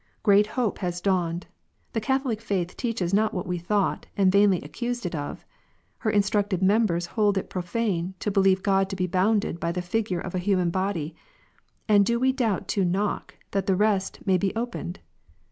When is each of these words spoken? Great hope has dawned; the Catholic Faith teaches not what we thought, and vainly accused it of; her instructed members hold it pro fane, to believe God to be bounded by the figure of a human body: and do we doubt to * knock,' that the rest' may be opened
Great 0.23 0.47
hope 0.57 0.79
has 0.79 0.99
dawned; 0.99 1.45
the 1.93 2.01
Catholic 2.01 2.41
Faith 2.41 2.75
teaches 2.75 3.13
not 3.13 3.35
what 3.35 3.45
we 3.45 3.59
thought, 3.59 4.07
and 4.17 4.31
vainly 4.31 4.59
accused 4.63 5.05
it 5.05 5.13
of; 5.13 5.45
her 5.99 6.09
instructed 6.09 6.63
members 6.63 7.05
hold 7.05 7.37
it 7.37 7.51
pro 7.51 7.61
fane, 7.61 8.15
to 8.19 8.31
believe 8.31 8.63
God 8.63 8.89
to 8.89 8.95
be 8.95 9.05
bounded 9.05 9.59
by 9.59 9.71
the 9.71 9.79
figure 9.83 10.19
of 10.19 10.33
a 10.33 10.39
human 10.39 10.71
body: 10.71 11.15
and 11.87 12.03
do 12.03 12.19
we 12.19 12.31
doubt 12.31 12.67
to 12.69 12.83
* 12.83 12.83
knock,' 12.99 13.35
that 13.51 13.67
the 13.67 13.75
rest' 13.75 14.21
may 14.25 14.39
be 14.39 14.51
opened 14.55 14.97